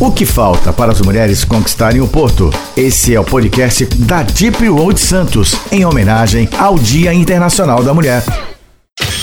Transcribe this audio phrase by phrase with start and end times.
[0.00, 2.50] O que falta para as mulheres conquistarem o Porto?
[2.76, 8.24] Esse é o podcast da Deep Road Santos, em homenagem ao Dia Internacional da Mulher.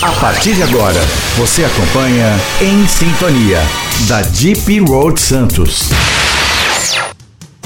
[0.02, 0.99] A partir de agora,
[1.36, 3.60] você acompanha Em Sintonia,
[4.07, 5.90] da Deep Road Santos.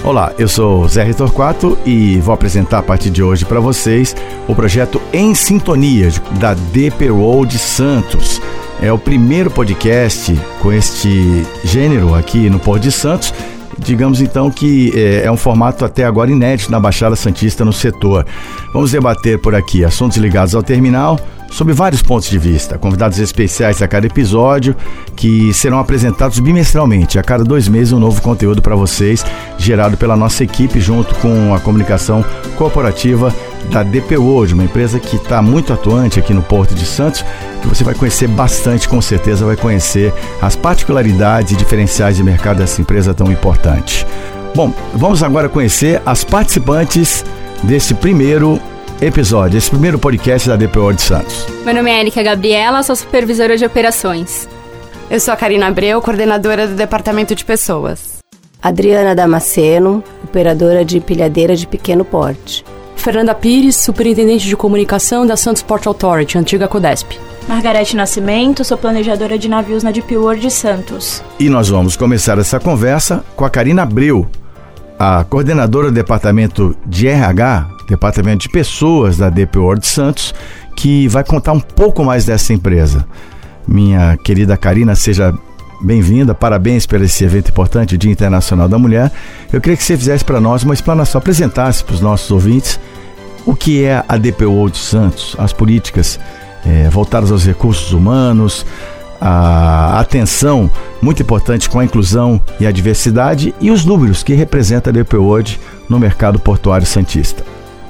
[0.03, 4.15] Olá, eu sou Zé Torquato e vou apresentar a partir de hoje para vocês
[4.47, 6.09] o projeto Em Sintonia
[6.39, 8.41] da Deep Road Santos.
[8.81, 13.33] É o primeiro podcast com este gênero aqui no Porto de Santos.
[13.77, 18.25] Digamos então que é, é, um formato até agora inédito na Baixada Santista no setor.
[18.73, 21.19] Vamos debater por aqui assuntos ligados ao terminal,
[21.51, 22.77] sob vários pontos de vista.
[22.77, 24.75] Convidados especiais a cada episódio,
[25.15, 27.17] que serão apresentados bimestralmente.
[27.17, 29.25] A cada dois meses, um novo conteúdo para vocês,
[29.57, 32.23] gerado pela nossa equipe, junto com a comunicação
[32.57, 33.33] corporativa
[33.71, 37.25] da DP World, uma empresa que está muito atuante aqui no Porto de Santos,
[37.61, 42.57] que você vai conhecer bastante, com certeza vai conhecer as particularidades e diferenciais de mercado
[42.57, 44.05] dessa empresa tão importante.
[44.55, 47.25] Bom, vamos agora conhecer as participantes
[47.63, 48.61] desse primeiro
[49.01, 51.45] episódio, esse primeiro podcast da DPO de Santos.
[51.65, 54.47] Meu nome é Erika Gabriela, sou supervisora de operações.
[55.09, 58.19] Eu sou a Karina Abreu, coordenadora do Departamento de Pessoas.
[58.61, 62.63] Adriana Damasceno, operadora de empilhadeira de pequeno porte.
[62.95, 67.11] Fernanda Pires, superintendente de comunicação da Santos Port Authority, antiga Codesp.
[67.47, 71.21] Margarete Nascimento, sou planejadora de navios na Deep World de Santos.
[71.39, 74.25] E nós vamos começar essa conversa com a Karina Abreu,
[74.97, 80.33] a coordenadora do departamento de RH, departamento de pessoas da DP World Santos,
[80.75, 83.05] que vai contar um pouco mais dessa empresa.
[83.67, 85.33] Minha querida Karina, seja
[85.81, 89.11] bem-vinda, parabéns por esse evento importante, Dia Internacional da Mulher.
[89.51, 92.79] Eu queria que você fizesse para nós uma explanação, apresentasse para os nossos ouvintes
[93.45, 96.19] o que é a DP World Santos, as políticas
[96.65, 98.65] é, voltadas aos recursos humanos,
[99.21, 100.69] a atenção
[101.01, 105.17] muito importante com a inclusão e a diversidade e os números que representa a DP
[105.17, 107.43] World no mercado portuário santista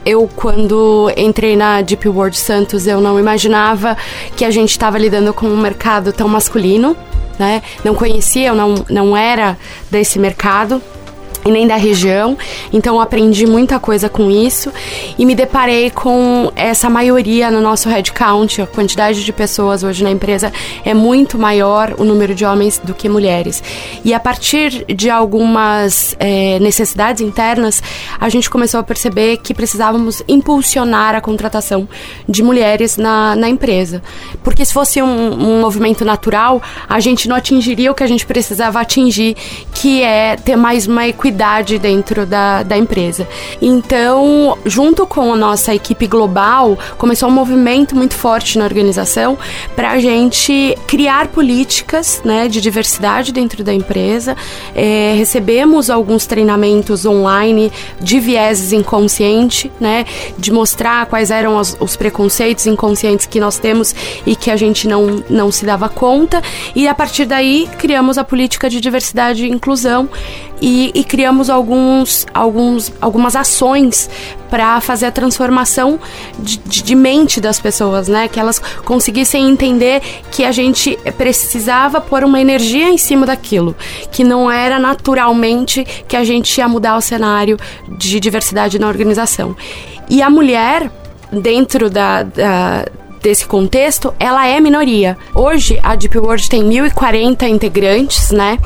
[0.05, 3.97] eu quando entrei na Deep World Santos, eu não imaginava
[4.35, 6.95] que a gente estava lidando com um mercado tão masculino,
[7.39, 7.63] né?
[7.83, 9.57] Não conhecia, eu não, não era
[9.89, 10.81] desse mercado
[11.45, 12.35] e nem da região.
[12.73, 14.73] Então aprendi muita coisa com isso
[15.17, 18.63] e me deparei com essa maioria no nosso headcount.
[18.63, 20.51] A quantidade de pessoas hoje na empresa
[20.83, 23.63] é muito maior o número de homens do que mulheres.
[24.03, 27.81] E a partir de algumas é, necessidades internas,
[28.19, 31.87] a gente começou a perceber que precisávamos impulsionar a contratação
[32.27, 34.01] de mulheres na, na empresa.
[34.43, 38.25] Porque se fosse um, um movimento natural, a gente não atingiria o que a gente
[38.25, 39.35] precisava atingir,
[39.75, 41.34] que é ter mais uma equidade
[41.79, 43.27] dentro da, da empresa.
[43.61, 49.37] Então, junto com a nossa equipe global, começou um movimento muito forte na organização
[49.75, 54.35] para a gente criar políticas né, de diversidade dentro da empresa.
[54.73, 60.05] É, recebemos alguns treinamentos online de vieses inconsciente, né,
[60.37, 63.93] de mostrar quais eram os, os preconceitos inconscientes que nós temos
[64.25, 66.41] e que a gente não, não se dava conta.
[66.75, 70.09] E a partir daí, criamos a política de diversidade e inclusão
[70.61, 74.09] e, e criamos alguns, alguns, algumas ações
[74.49, 75.99] para fazer a transformação
[76.39, 78.27] de, de, de, mente das pessoas, né?
[78.27, 80.01] Que elas conseguissem entender
[80.31, 83.75] que a gente precisava pôr uma energia em cima daquilo,
[84.11, 87.57] que não era naturalmente que a gente ia mudar o cenário
[87.97, 89.55] de diversidade na organização.
[90.09, 90.89] E a mulher
[91.31, 92.85] dentro da, da
[93.25, 95.17] desse contexto, ela é minoria.
[95.33, 98.59] Hoje, a Deep World tem 1.040 integrantes, né?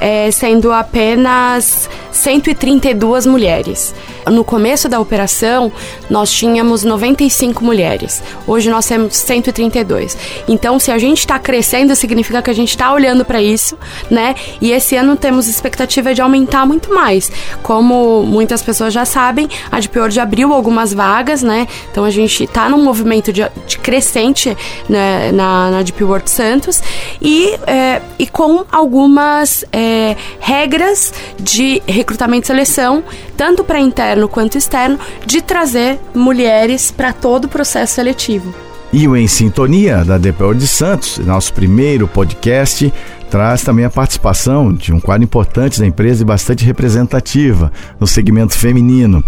[0.00, 3.94] É, sendo apenas 132 mulheres.
[4.26, 5.70] No começo da operação,
[6.10, 8.22] nós tínhamos 95 mulheres.
[8.46, 10.16] Hoje nós temos 132.
[10.48, 13.78] Então, se a gente está crescendo, significa que a gente está olhando para isso,
[14.10, 14.34] né?
[14.60, 17.30] E esse ano temos expectativa de aumentar muito mais.
[17.62, 21.68] Como muitas pessoas já sabem, a Deep World abriu algumas vagas, né?
[21.90, 24.56] Então a gente está num movimento de, de crescente
[24.88, 26.82] né, na, na Deep World Santos
[27.20, 33.02] e, é, e com algumas é, regras de recrutamento e seleção,
[33.36, 38.54] tanto para interno quanto externo, de trazer mulheres para todo o processo seletivo.
[38.92, 42.92] E o Em Sintonia, da DPO de Santos, nosso primeiro podcast,
[43.28, 48.56] traz também a participação de um quadro importante da empresa e bastante representativa no segmento
[48.56, 49.24] feminino,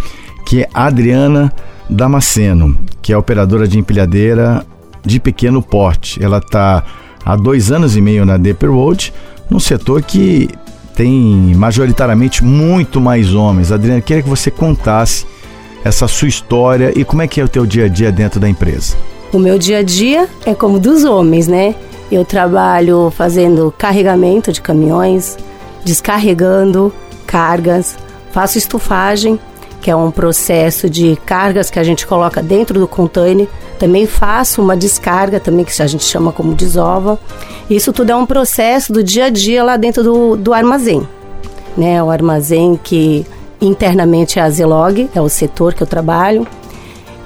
[0.47, 1.53] que é a Adriana
[1.91, 4.65] Damasceno, que é operadora de empilhadeira
[5.05, 6.23] de pequeno porte.
[6.23, 6.85] Ela está
[7.25, 9.13] há dois anos e meio na Deeper Road,
[9.51, 10.49] num setor que
[10.99, 13.71] tem majoritariamente muito mais homens.
[13.71, 15.25] Adriana, queria que você contasse
[15.85, 18.49] essa sua história e como é que é o teu dia a dia dentro da
[18.49, 18.97] empresa.
[19.33, 21.77] O meu dia a dia é como dos homens, né?
[22.11, 25.39] Eu trabalho fazendo carregamento de caminhões,
[25.85, 26.93] descarregando
[27.25, 27.97] cargas,
[28.33, 29.39] faço estufagem,
[29.81, 33.47] que é um processo de cargas que a gente coloca dentro do container.
[33.79, 37.19] Também faço uma descarga, também que a gente chama como desova.
[37.71, 41.07] Isso tudo é um processo do dia a dia lá dentro do, do armazém.
[41.77, 42.03] Né?
[42.03, 43.25] O armazém que
[43.61, 46.47] internamente é a Zelog, é o setor que eu trabalho.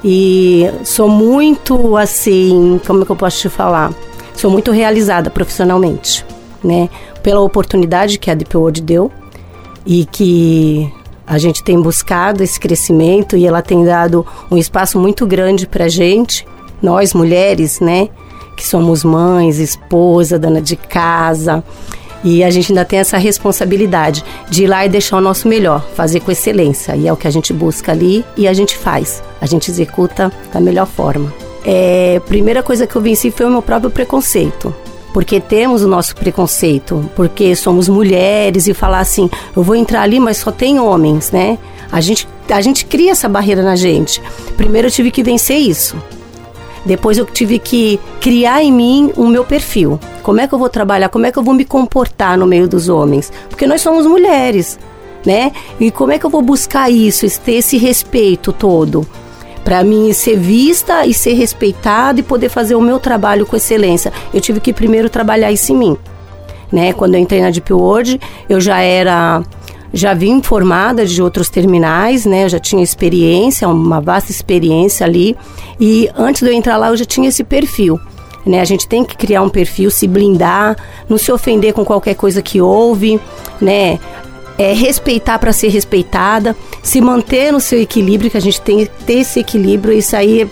[0.04, 3.92] E sou muito assim, como é que eu posso te falar?
[4.34, 6.24] Sou muito realizada profissionalmente,
[6.64, 6.88] né?
[7.22, 9.12] Pela oportunidade que a Deep World deu
[9.86, 10.92] e que
[11.32, 15.88] a gente tem buscado esse crescimento e ela tem dado um espaço muito grande para
[15.88, 16.46] gente,
[16.82, 18.10] nós mulheres, né?
[18.54, 21.64] Que somos mães, esposa, dona de casa.
[22.22, 25.82] E a gente ainda tem essa responsabilidade de ir lá e deixar o nosso melhor,
[25.94, 26.94] fazer com excelência.
[26.96, 29.22] E é o que a gente busca ali e a gente faz.
[29.40, 31.32] A gente executa da melhor forma.
[31.64, 34.74] É, primeira coisa que eu venci foi o meu próprio preconceito
[35.12, 40.18] porque temos o nosso preconceito, porque somos mulheres e falar assim, eu vou entrar ali,
[40.18, 41.58] mas só tem homens, né?
[41.90, 44.22] A gente, a gente cria essa barreira na gente.
[44.56, 45.96] Primeiro eu tive que vencer isso.
[46.84, 50.00] Depois eu tive que criar em mim o meu perfil.
[50.22, 51.08] Como é que eu vou trabalhar?
[51.08, 53.32] Como é que eu vou me comportar no meio dos homens?
[53.48, 54.78] Porque nós somos mulheres,
[55.24, 55.52] né?
[55.78, 59.06] E como é que eu vou buscar isso, ter esse respeito todo?
[59.64, 64.12] Para mim ser vista e ser respeitada e poder fazer o meu trabalho com excelência.
[64.32, 65.96] Eu tive que primeiro trabalhar isso em mim.
[66.70, 66.92] Né?
[66.92, 69.42] Quando eu entrei na Deep World, eu já era
[69.92, 72.44] já vim informada de outros terminais, né?
[72.44, 75.36] Eu já tinha experiência, uma vasta experiência ali.
[75.78, 78.00] E antes de eu entrar lá, eu já tinha esse perfil.
[78.44, 78.60] Né?
[78.60, 80.76] A gente tem que criar um perfil, se blindar,
[81.08, 83.20] não se ofender com qualquer coisa que ouve,
[83.60, 84.00] né?
[84.58, 88.86] É, respeitar para ser respeitada se manter no seu equilíbrio, que a gente tem que
[89.04, 90.48] ter esse equilíbrio, isso aí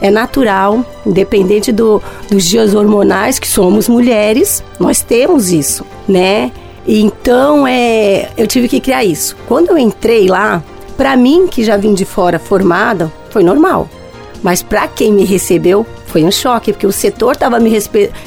[0.00, 6.50] é natural, independente do, dos dias hormonais, que somos mulheres, nós temos isso, né?
[6.86, 9.36] Então, é, eu tive que criar isso.
[9.46, 10.62] Quando eu entrei lá,
[10.96, 13.88] para mim, que já vim de fora formada, foi normal.
[14.42, 17.70] Mas para quem me recebeu, foi um choque, porque o setor estava me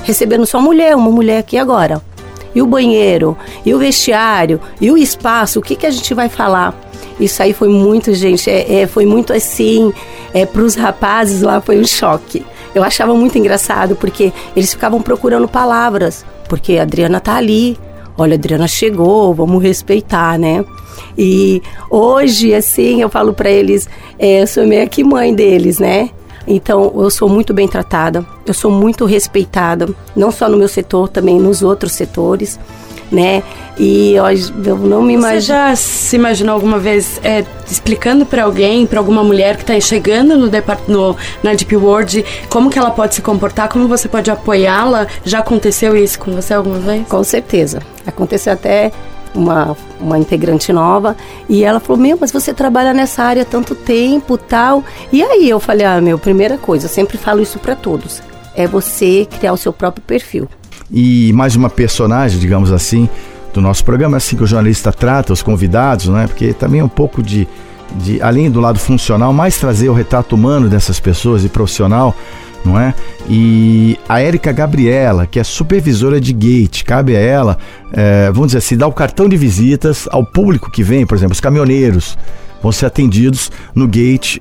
[0.04, 2.02] recebendo só mulher, uma mulher aqui agora.
[2.56, 6.30] E o banheiro, e o vestiário, e o espaço, o que, que a gente vai
[6.30, 6.74] falar?
[7.20, 9.94] Isso aí foi muito, gente, é, é foi muito assim,
[10.34, 12.46] é, para os rapazes lá foi um choque.
[12.74, 17.78] Eu achava muito engraçado, porque eles ficavam procurando palavras, porque a Adriana tá ali,
[18.18, 20.64] olha, a Adriana chegou, vamos respeitar, né?
[21.18, 23.88] E hoje, assim, eu falo para eles,
[24.20, 26.10] é, eu sou meio que mãe deles, né?
[26.48, 31.10] Então, eu sou muito bem tratada, eu sou muito respeitada, não só no meu setor,
[31.10, 32.60] também nos outros setores
[33.12, 33.44] né?
[33.78, 34.26] E eu,
[34.66, 35.42] eu não me imagino.
[35.42, 39.80] Você já se imaginou alguma vez é, explicando para alguém, para alguma mulher que está
[39.80, 40.50] chegando no,
[40.88, 45.08] no, na Deep World, como que ela pode se comportar, como você pode apoiá-la?
[45.24, 47.08] Já aconteceu isso com você alguma vez?
[47.08, 47.82] Com certeza.
[48.06, 48.92] Aconteceu até
[49.36, 51.16] uma, uma integrante nova
[51.48, 54.84] e ela falou: Meu, mas você trabalha nessa área há tanto tempo tal.
[55.12, 58.22] E aí eu falei: Ah, meu, primeira coisa, eu sempre falo isso para todos:
[58.56, 60.48] é você criar o seu próprio perfil
[60.92, 63.10] e mais uma personagem, digamos assim,
[63.54, 66.28] do nosso programa, é assim que o jornalista trata os convidados, né?
[66.28, 67.48] Porque também é um pouco de,
[67.96, 72.16] de além do lado funcional, mais trazer o retrato humano dessas pessoas e profissional,
[72.64, 72.94] não é?
[73.30, 77.58] E a Érica Gabriela, que é supervisora de gate, cabe a ela,
[77.94, 81.34] é, vamos dizer assim, dar o cartão de visitas ao público que vem, por exemplo,
[81.34, 82.18] os caminhoneiros
[82.62, 84.40] vão ser atendidos no gate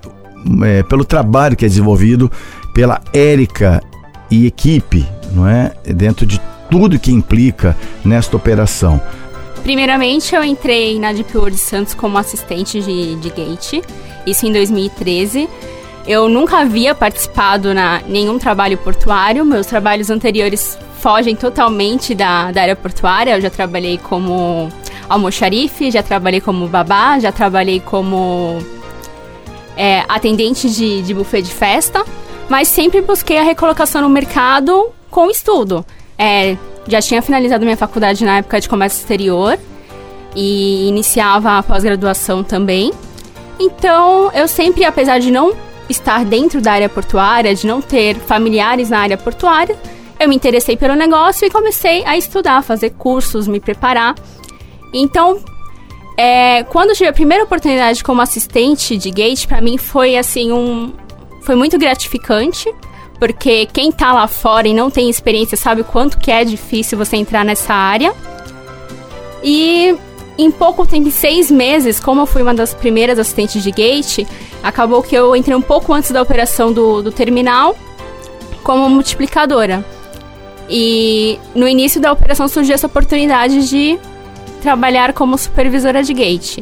[0.65, 2.31] é, pelo trabalho que é desenvolvido
[2.75, 3.83] pela Érica
[4.31, 5.73] e equipe, não é?
[5.85, 9.01] Dentro de tudo que implica nesta operação.
[9.65, 13.83] Primeiramente, eu entrei na Deep World Santos como assistente de, de gate,
[14.27, 15.49] isso em 2013.
[16.07, 22.61] Eu nunca havia participado na nenhum trabalho portuário, meus trabalhos anteriores fogem totalmente da, da
[22.61, 23.37] área portuária.
[23.37, 24.69] Eu já trabalhei como
[25.09, 28.59] almoxarife, já trabalhei como babá, já trabalhei como
[29.79, 32.05] é, atendente de, de buffet de festa,
[32.51, 35.87] mas sempre busquei a recolocação no mercado com estudo.
[36.19, 36.57] É,
[36.87, 39.59] já tinha finalizado minha faculdade na época de comércio exterior
[40.35, 42.93] e iniciava a pós-graduação também.
[43.59, 45.55] Então, eu sempre, apesar de não
[45.89, 49.77] estar dentro da área portuária, de não ter familiares na área portuária,
[50.19, 54.15] eu me interessei pelo negócio e comecei a estudar, fazer cursos, me preparar.
[54.93, 55.39] Então,
[56.17, 60.93] é, quando tive a primeira oportunidade como assistente de gate, para mim foi assim um,
[61.43, 62.73] foi muito gratificante
[63.27, 66.99] porque quem tá lá fora e não tem experiência sabe o quanto que é difícil
[66.99, 68.13] você entrar nessa área.
[69.43, 69.97] E
[70.37, 74.27] em pouco tempo, em seis meses, como eu fui uma das primeiras assistentes de gate,
[74.63, 77.75] acabou que eu entrei um pouco antes da operação do, do terminal
[78.63, 79.83] como multiplicadora.
[80.69, 83.99] E no início da operação surgiu essa oportunidade de
[84.61, 86.59] trabalhar como supervisora de gate.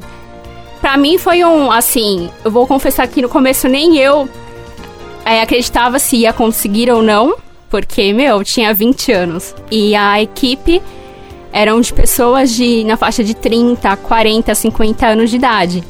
[0.80, 4.28] Pra mim foi um, assim, eu vou confessar que no começo nem eu
[5.24, 7.36] é, acreditava se ia conseguir ou não,
[7.70, 9.54] porque, meu, eu tinha 20 anos.
[9.70, 10.82] E a equipe
[11.52, 15.84] eram de pessoas de na faixa de 30, 40, 50 anos de idade.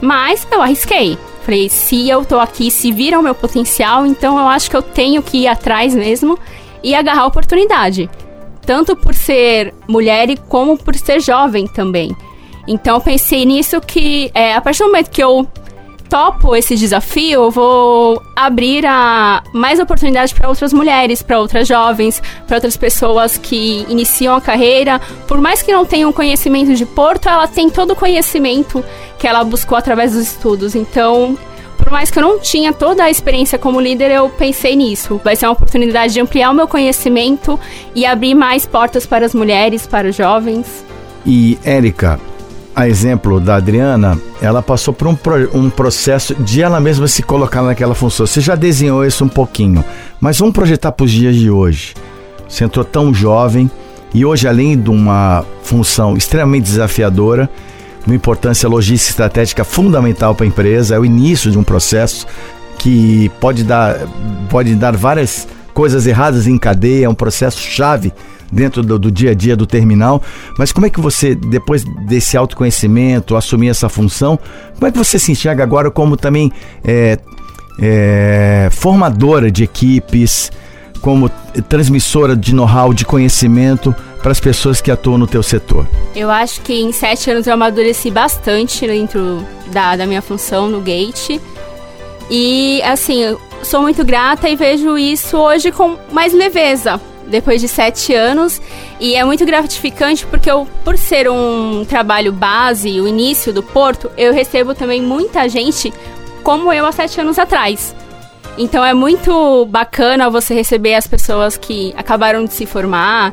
[0.00, 1.18] Mas eu arrisquei.
[1.42, 4.82] Falei, se eu tô aqui, se viram o meu potencial, então eu acho que eu
[4.82, 6.38] tenho que ir atrás mesmo
[6.82, 8.08] e agarrar a oportunidade.
[8.64, 12.14] Tanto por ser mulher como por ser jovem também.
[12.68, 15.48] Então eu pensei nisso que é, a partir do momento que eu
[16.10, 22.56] topo esse desafio, vou abrir a mais oportunidades para outras mulheres, para outras jovens, para
[22.56, 25.00] outras pessoas que iniciam a carreira.
[25.28, 28.84] Por mais que não tenham conhecimento de Porto, ela tem todo o conhecimento
[29.18, 30.74] que ela buscou através dos estudos.
[30.74, 31.38] Então,
[31.78, 35.20] por mais que eu não tinha toda a experiência como líder, eu pensei nisso.
[35.22, 37.58] Vai ser uma oportunidade de ampliar o meu conhecimento
[37.94, 40.84] e abrir mais portas para as mulheres, para os jovens.
[41.24, 42.18] E, Érica,
[42.74, 47.22] a exemplo da Adriana, ela passou por um, pro, um processo de ela mesma se
[47.22, 48.26] colocar naquela função.
[48.26, 49.84] Você já desenhou isso um pouquinho,
[50.20, 51.94] mas vamos projetar para os dias de hoje.
[52.48, 53.70] Você entrou tão jovem
[54.14, 57.48] e hoje, além de uma função extremamente desafiadora,
[58.06, 62.26] uma importância logística estratégica fundamental para a empresa, é o início de um processo
[62.78, 63.96] que pode dar,
[64.48, 68.12] pode dar várias coisas erradas em cadeia, é um processo chave
[68.50, 70.22] dentro do, do, dia a dia do terminal.
[70.58, 74.38] Mas como é que você, depois desse autoconhecimento, assumir essa função,
[74.74, 76.52] como é que você se enxerga agora como também
[76.84, 77.18] é,
[77.80, 80.50] é, formadora de equipes,
[81.00, 81.30] como
[81.68, 85.86] transmissora de know-how, de conhecimento para as pessoas que atuam no teu setor?
[86.14, 90.80] Eu acho que em sete anos eu amadureci bastante dentro da, da minha função no
[90.80, 91.40] Gate.
[92.30, 98.12] E assim, sou muito grata e vejo isso hoje com mais leveza, depois de sete
[98.12, 98.60] anos.
[98.98, 104.10] E é muito gratificante porque eu, por ser um trabalho base, o início do Porto,
[104.16, 105.92] eu recebo também muita gente
[106.42, 107.94] como eu há sete anos atrás.
[108.58, 113.32] Então é muito bacana você receber as pessoas que acabaram de se formar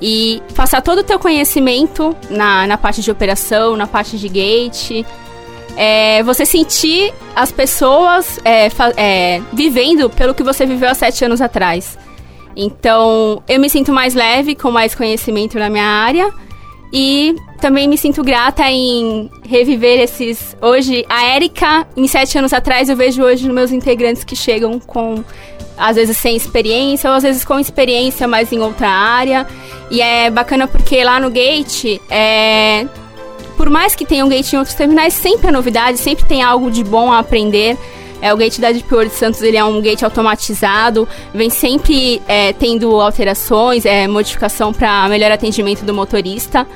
[0.00, 5.04] e passar todo o teu conhecimento na, na parte de operação, na parte de gate.
[5.76, 11.40] É, você sentir as pessoas é, é, vivendo pelo que você viveu há sete anos
[11.40, 11.98] atrás.
[12.60, 16.28] Então, eu me sinto mais leve, com mais conhecimento na minha área.
[16.92, 20.56] E também me sinto grata em reviver esses.
[20.60, 24.80] Hoje, a Érica, em sete anos atrás, eu vejo hoje nos meus integrantes que chegam
[24.80, 25.22] com,
[25.76, 29.46] às vezes, sem experiência, ou às vezes com experiência, mas em outra área.
[29.88, 32.86] E é bacana porque lá no Gate, é,
[33.56, 36.72] por mais que tenha um Gate em outros terminais, sempre é novidade, sempre tem algo
[36.72, 37.78] de bom a aprender.
[38.20, 42.52] É, o gate da Deep World Santos ele é um gate automatizado, vem sempre é,
[42.52, 46.66] tendo alterações, é, modificação para melhor atendimento do motorista.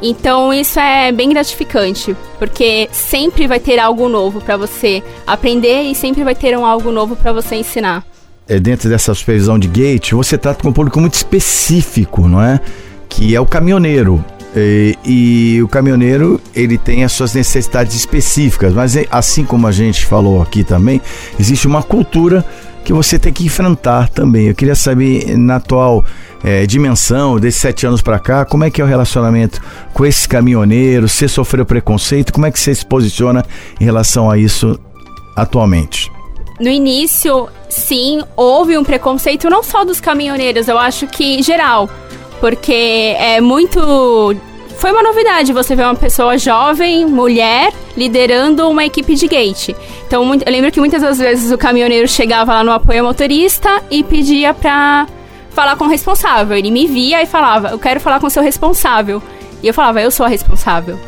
[0.00, 5.94] Então isso é bem gratificante, porque sempre vai ter algo novo para você aprender e
[5.94, 8.04] sempre vai ter um algo novo para você ensinar.
[8.48, 12.60] É, dentro dessa supervisão de gate, você trata com um público muito específico, não é?
[13.08, 14.24] Que é o caminhoneiro.
[14.54, 19.72] E, e, o caminhoneiro ele tem as suas necessidades específicas, mas é, assim como a
[19.72, 21.00] gente falou aqui também,
[21.40, 22.44] existe uma cultura
[22.84, 24.48] que você tem que enfrentar também.
[24.48, 26.04] Eu queria saber na atual
[26.44, 29.60] é, dimensão desses sete anos para cá, como é que é o relacionamento
[29.94, 31.12] com esses caminhoneiros?
[31.12, 32.32] Você sofreu preconceito?
[32.32, 33.44] Como é que você se posiciona
[33.80, 34.78] em relação a isso
[35.36, 36.10] atualmente?
[36.60, 41.88] No início, sim, houve um preconceito não só dos caminhoneiros, eu acho que geral
[42.42, 43.78] porque é muito.
[44.76, 49.68] Foi uma novidade você ver uma pessoa jovem, mulher, liderando uma equipe de gate.
[50.04, 54.02] Então, eu lembro que muitas das vezes o caminhoneiro chegava lá no apoio motorista e
[54.02, 55.06] pedia pra
[55.50, 56.56] falar com o responsável.
[56.56, 59.22] Ele me via e falava: Eu quero falar com o seu responsável.
[59.62, 60.98] E eu falava: Eu sou a responsável.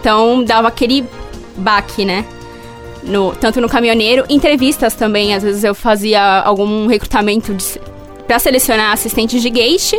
[0.00, 1.04] Então, dava aquele
[1.54, 2.24] baque, né?
[3.02, 5.34] No, tanto no caminhoneiro, entrevistas também.
[5.34, 7.54] Às vezes eu fazia algum recrutamento
[8.26, 9.92] para selecionar assistentes de gate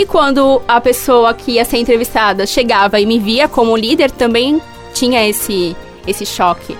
[0.00, 4.58] e quando a pessoa que ia ser entrevistada chegava e me via como líder, também
[4.94, 5.76] tinha esse,
[6.06, 6.74] esse choque.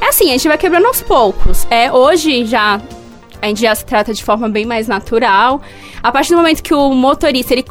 [0.00, 1.66] É assim, a gente vai quebrando aos poucos.
[1.68, 2.80] É, hoje já
[3.42, 5.60] a gente já se trata de forma bem mais natural.
[6.00, 7.64] A partir do momento que o motorista ele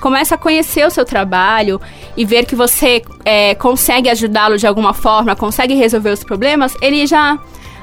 [0.00, 1.80] começa a conhecer o seu trabalho
[2.16, 7.04] e ver que você é, consegue ajudá-lo de alguma forma, consegue resolver os problemas, ele
[7.04, 7.36] já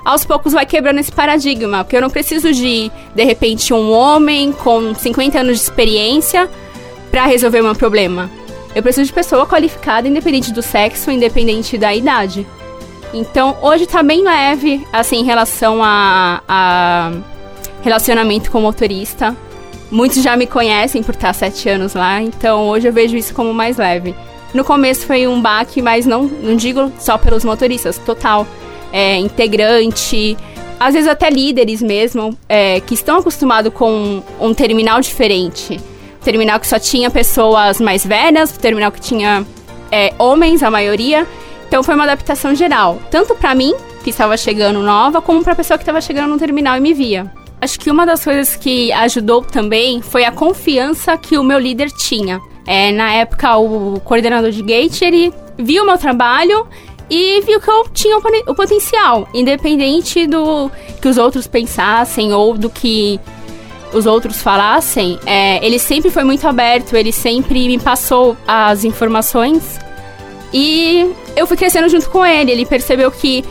[0.07, 4.53] aos poucos vai quebrando esse paradigma, porque eu não preciso de, de repente, um homem
[4.53, 6.49] com 50 anos de experiência
[7.11, 8.31] para resolver meu problema.
[8.73, 12.47] Eu preciso de pessoa qualificada, independente do sexo, independente da idade.
[13.13, 17.11] Então, hoje tá bem leve, assim, em relação a, a
[17.81, 19.35] relacionamento com motorista.
[19.91, 23.53] Muitos já me conhecem por estar sete anos lá, então hoje eu vejo isso como
[23.53, 24.15] mais leve.
[24.53, 28.47] no começo foi um baque, mas não, não digo só pelos motoristas, total.
[28.91, 30.37] É, integrante,
[30.79, 35.79] às vezes até líderes mesmo, é, que estão acostumados com um terminal diferente.
[36.23, 39.45] terminal que só tinha pessoas mais velhas, terminal que tinha
[39.91, 41.25] é, homens, a maioria.
[41.67, 45.55] Então foi uma adaptação geral, tanto para mim, que estava chegando nova, como para a
[45.55, 47.31] pessoa que estava chegando no terminal e me via.
[47.59, 51.89] Acho que uma das coisas que ajudou também foi a confiança que o meu líder
[51.91, 52.39] tinha.
[52.65, 56.67] É, na época, o coordenador de gate, ele viu o meu trabalho
[57.09, 60.69] e viu que eu tinha o potencial, independente do
[61.01, 63.19] que os outros pensassem ou do que
[63.93, 65.19] os outros falassem.
[65.25, 69.79] É, ele sempre foi muito aberto, ele sempre me passou as informações
[70.53, 72.51] e eu fui crescendo junto com ele.
[72.51, 73.43] Ele percebeu que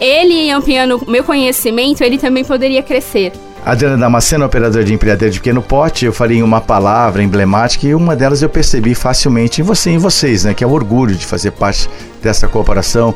[0.00, 3.32] ele ampliando meu conhecimento, ele também poderia crescer.
[3.64, 8.16] Adriana Damasceno, operadora de empilhadeira de pequeno porte, eu falei uma palavra emblemática e uma
[8.16, 10.54] delas eu percebi facilmente em você e em vocês, né?
[10.54, 11.88] Que é o orgulho de fazer parte
[12.22, 13.14] dessa corporação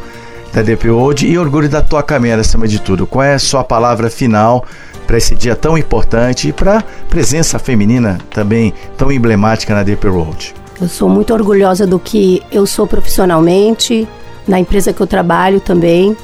[0.52, 3.06] da DPOD e orgulho da tua caminhada acima de tudo.
[3.06, 4.64] Qual é a sua palavra final
[5.06, 10.08] para esse dia tão importante e para a presença feminina também tão emblemática na DP
[10.08, 10.54] Road?
[10.80, 14.06] Eu sou muito orgulhosa do que eu sou profissionalmente,
[14.46, 16.16] na empresa que eu trabalho também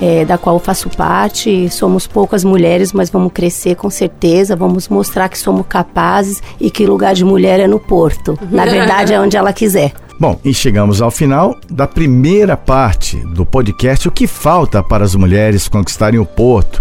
[0.00, 1.68] é, da qual faço parte.
[1.70, 4.56] Somos poucas mulheres, mas vamos crescer com certeza.
[4.56, 8.38] Vamos mostrar que somos capazes e que lugar de mulher é no porto.
[8.50, 9.92] Na verdade, é onde ela quiser.
[10.18, 15.14] Bom, e chegamos ao final da primeira parte do podcast O que falta para as
[15.14, 16.80] mulheres conquistarem o porto.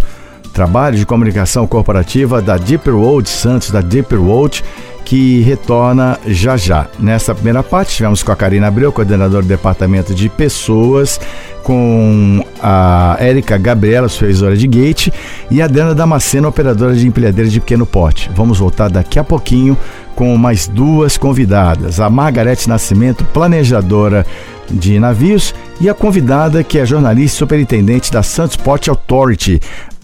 [0.53, 4.63] Trabalho de comunicação corporativa da Deeper Road Santos, da Deeper Road
[5.05, 6.87] que retorna já já.
[6.99, 11.19] Nessa primeira parte, estivemos com a Karina Abreu, coordenadora do Departamento de Pessoas,
[11.63, 15.11] com a Érica Gabriela, supervisora de gate,
[15.49, 18.29] e a Dana Damasceno, operadora de empilhadeira de pequeno porte.
[18.35, 19.77] Vamos voltar daqui a pouquinho
[20.15, 21.99] com mais duas convidadas.
[21.99, 24.25] A Margarete Nascimento, planejadora
[24.69, 29.59] de navios, e a convidada que é jornalista e superintendente da Santos Port Authority,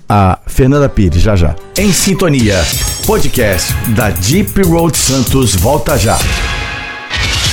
[0.10, 1.56] a Fernanda Pires, já já.
[1.78, 2.60] Em Sintonia,
[3.06, 6.17] podcast da Deep Road Santos volta já.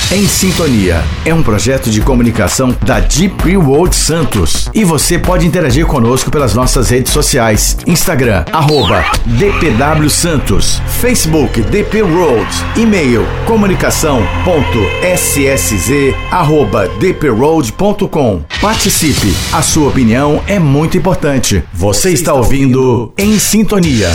[0.09, 5.85] Em Sintonia é um projeto de comunicação da Deep World Santos e você pode interagir
[5.85, 16.87] conosco pelas nossas redes sociais: Instagram arroba DPW Santos, Facebook DP World, e-mail comunicação.ssz arroba
[16.87, 18.43] dproad.com.
[18.61, 21.61] Participe, a sua opinião é muito importante.
[21.73, 24.09] Você está ouvindo Em Sintonia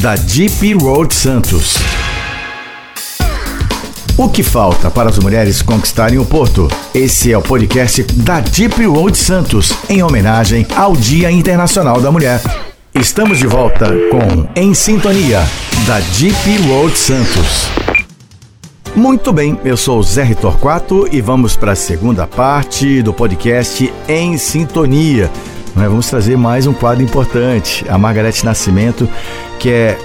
[0.00, 1.76] da Deep Road Santos.
[4.16, 6.68] O que falta para as mulheres conquistarem o Porto?
[6.94, 12.40] Esse é o podcast da Deep Road Santos, em homenagem ao Dia Internacional da Mulher.
[12.94, 15.40] Estamos de volta com Em Sintonia,
[15.84, 17.68] da Deep Road Santos.
[18.94, 23.92] Muito bem, eu sou o Zé Ritorquato e vamos para a segunda parte do podcast
[24.08, 25.28] Em Sintonia.
[25.74, 29.08] Nós vamos trazer mais um quadro importante, a Margarete Nascimento,
[29.58, 29.98] que é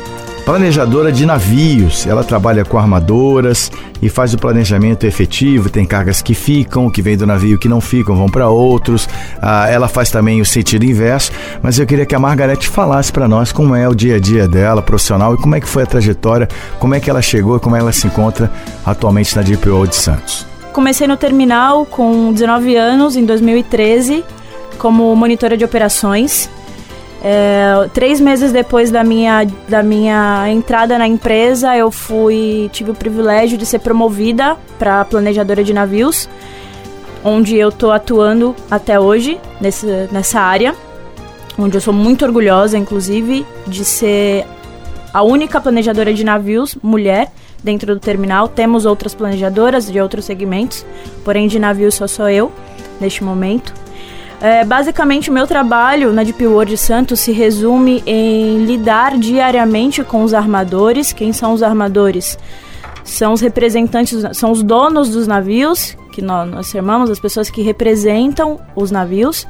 [0.50, 2.08] planejadora de navios.
[2.08, 5.70] Ela trabalha com armadoras e faz o planejamento efetivo.
[5.70, 9.08] Tem cargas que ficam, que vêm do navio que não ficam, vão para outros.
[9.40, 11.32] Ah, ela faz também o sentido inverso.
[11.62, 14.48] Mas eu queria que a Margarete falasse para nós como é o dia a dia
[14.48, 16.48] dela, profissional, e como é que foi a trajetória,
[16.80, 18.52] como é que ela chegou e como ela se encontra
[18.84, 20.48] atualmente na DPO de Santos.
[20.74, 24.26] Comecei no terminal com 19 anos, em 2013,
[24.80, 26.50] como monitora de operações.
[27.22, 32.96] É, três meses depois da minha, da minha entrada na empresa, eu fui tive o
[32.96, 36.30] privilégio de ser promovida para planejadora de navios,
[37.24, 40.74] onde eu estou atuando até hoje nesse, nessa área,
[41.58, 44.46] onde eu sou muito orgulhosa, inclusive, de ser
[45.14, 48.48] a única planejadora de navios mulher dentro do terminal.
[48.48, 50.86] Temos outras planejadoras de outros segmentos,
[51.26, 52.50] porém de navios só sou eu
[53.02, 53.74] neste momento.
[54.42, 60.24] É, basicamente, o meu trabalho na Deep World Santos se resume em lidar diariamente com
[60.24, 61.12] os armadores.
[61.12, 62.38] Quem são os armadores?
[63.04, 67.62] São os representantes, são os donos dos navios, que nós, nós chamamos, as pessoas que
[67.62, 69.46] representam os navios.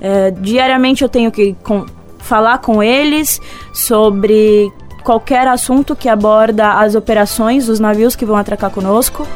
[0.00, 1.86] É, diariamente eu tenho que com,
[2.18, 3.40] falar com eles
[3.72, 4.70] sobre
[5.02, 9.26] qualquer assunto que aborda as operações dos navios que vão atracar conosco.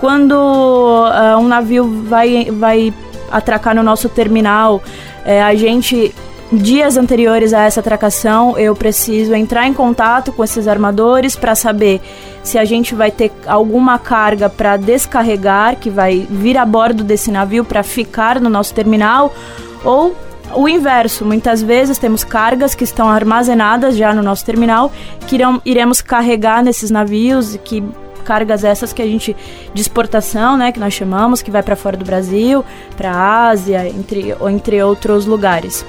[0.00, 2.92] Quando uh, um navio vai, vai
[3.36, 4.82] atracar no nosso terminal,
[5.24, 6.14] é, a gente
[6.52, 12.00] dias anteriores a essa atracação, eu preciso entrar em contato com esses armadores para saber
[12.42, 17.30] se a gente vai ter alguma carga para descarregar, que vai vir a bordo desse
[17.30, 19.34] navio para ficar no nosso terminal,
[19.82, 20.14] ou
[20.54, 21.24] o inverso.
[21.24, 24.92] Muitas vezes temos cargas que estão armazenadas já no nosso terminal,
[25.26, 27.82] que irão, iremos carregar nesses navios, que
[28.24, 29.36] cargas essas que a gente
[29.72, 32.64] de exportação, né, que nós chamamos, que vai para fora do Brasil,
[32.96, 35.84] para a Ásia, entre, entre outros lugares.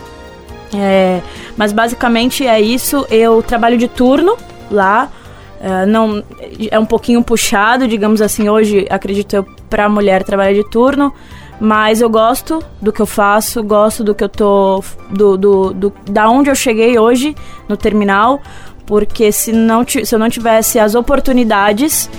[0.73, 1.21] É,
[1.55, 3.05] mas basicamente é isso.
[3.09, 4.37] Eu trabalho de turno
[4.69, 5.09] lá.
[5.59, 6.23] É, não
[6.69, 8.49] é um pouquinho puxado, digamos assim.
[8.49, 11.13] Hoje acredito eu para mulher trabalhar de turno,
[11.59, 15.93] mas eu gosto do que eu faço, gosto do que eu tô, do, do, do
[16.09, 17.35] da onde eu cheguei hoje
[17.67, 18.41] no terminal,
[18.85, 22.09] porque se não se eu não tivesse as oportunidades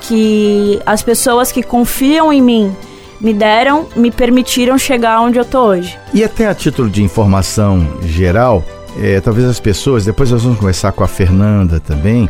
[0.00, 2.74] que as pessoas que confiam em mim
[3.20, 5.98] me deram, me permitiram chegar onde eu tô hoje.
[6.14, 8.64] E até a título de informação geral,
[9.00, 12.28] é, talvez as pessoas, depois nós vamos conversar com a Fernanda também,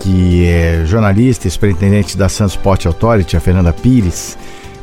[0.00, 4.36] que é jornalista e superintendente da Santos Port Authority, a Fernanda Pires,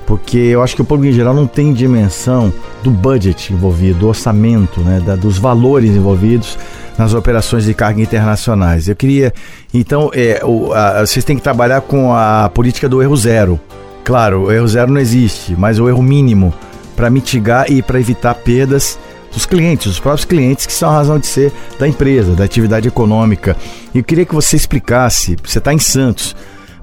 [0.06, 2.52] porque eu acho que o público em geral não tem dimensão
[2.84, 6.58] do budget envolvido, do orçamento, né, da, dos valores envolvidos
[6.98, 8.88] nas operações de carga internacionais.
[8.88, 9.34] Eu queria,
[9.74, 13.60] então, é, o, a, vocês têm que trabalhar com a política do erro zero.
[14.04, 16.54] Claro, o erro zero não existe, mas o erro mínimo
[16.96, 18.98] para mitigar e para evitar perdas
[19.32, 22.88] dos clientes, os próprios clientes que são a razão de ser da empresa, da atividade
[22.88, 23.56] econômica.
[23.94, 26.36] E eu queria que você explicasse, você está em Santos,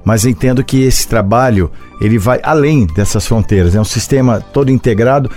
[0.05, 5.31] mas entendo que esse trabalho ele vai além dessas fronteiras, é um sistema todo integrado,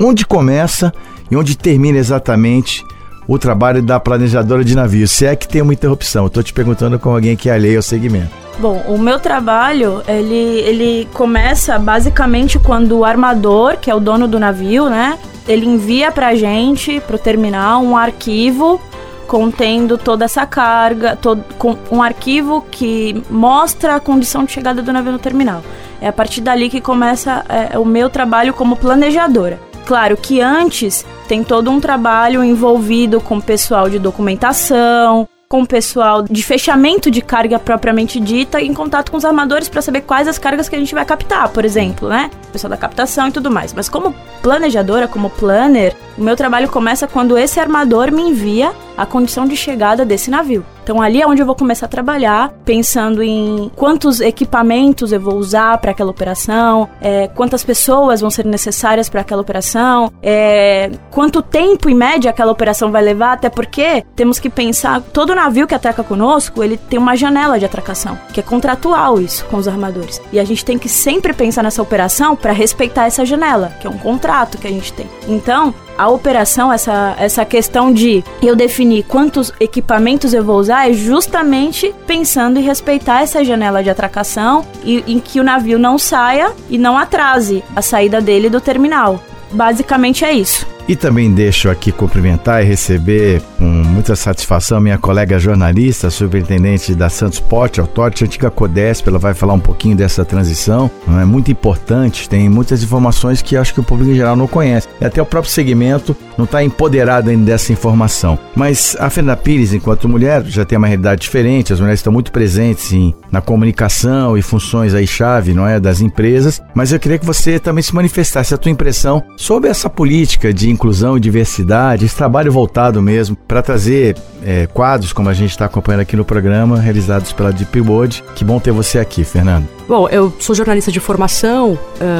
[0.00, 0.92] onde começa
[1.30, 2.82] e onde termina exatamente
[3.28, 5.10] o trabalho da planejadora de navios.
[5.10, 7.82] Se é que tem uma interrupção, estou te perguntando como alguém que é alheio ao
[7.82, 8.30] segmento.
[8.58, 14.26] Bom, o meu trabalho, ele, ele começa basicamente quando o armador, que é o dono
[14.26, 15.18] do navio, né?
[15.46, 18.80] Ele envia pra gente, pro terminal, um arquivo
[19.28, 24.92] contendo toda essa carga, todo, com um arquivo que mostra a condição de chegada do
[24.92, 25.62] navio no terminal.
[26.00, 29.67] É a partir dali que começa é, o meu trabalho como planejadora.
[29.88, 36.22] Claro que antes tem todo um trabalho envolvido com pessoal de documentação, com o pessoal
[36.22, 40.36] de fechamento de carga propriamente dita, em contato com os armadores para saber quais as
[40.36, 42.30] cargas que a gente vai captar, por exemplo, né?
[42.52, 43.72] Pessoal da captação e tudo mais.
[43.72, 49.06] Mas como planejadora, como planner, o meu trabalho começa quando esse armador me envia a
[49.06, 50.66] condição de chegada desse navio.
[50.82, 55.34] Então ali é onde eu vou começar a trabalhar, pensando em quantos equipamentos eu vou
[55.34, 61.42] usar para aquela operação, é, quantas pessoas vão ser necessárias para aquela operação, é, quanto
[61.42, 65.74] tempo em média aquela operação vai levar, até porque temos que pensar, todo navio que
[65.74, 70.20] atraca conosco, ele tem uma janela de atracação, que é contratual isso com os armadores.
[70.32, 73.90] E a gente tem que sempre pensar nessa operação para respeitar essa janela, que é
[73.90, 75.06] um contrato que a gente tem.
[75.26, 80.92] Então, a operação, essa, essa questão de eu definir quantos equipamentos eu vou usar, é
[80.92, 86.52] justamente pensando em respeitar essa janela de atracação e em que o navio não saia
[86.70, 89.20] e não atrase a saída dele do terminal.
[89.50, 90.77] Basicamente é isso.
[90.88, 97.10] E também deixo aqui cumprimentar e receber com muita satisfação minha colega jornalista, superintendente da
[97.10, 101.26] Santos Port Authority, antiga Codesp, ela vai falar um pouquinho dessa transição, é?
[101.26, 104.88] Muito importante, tem muitas informações que acho que o público em geral não conhece.
[104.98, 108.38] E até o próprio segmento não está empoderado ainda dessa informação.
[108.56, 112.32] Mas a Fernanda Pires, enquanto mulher, já tem uma realidade diferente, as mulheres estão muito
[112.32, 117.18] presentes em, na comunicação e funções aí chave, não é, das empresas, mas eu queria
[117.18, 122.06] que você também se manifestasse a tua impressão sobre essa política de inclusão e diversidade,
[122.06, 126.24] esse trabalho voltado mesmo para trazer é, quadros, como a gente está acompanhando aqui no
[126.24, 128.22] programa, realizados pela Deep World.
[128.36, 129.68] Que bom ter você aqui, Fernando.
[129.88, 131.78] Bom, eu sou jornalista de formação uh,